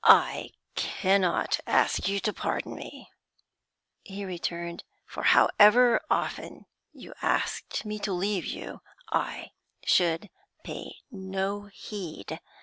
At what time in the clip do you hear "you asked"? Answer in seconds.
6.91-7.85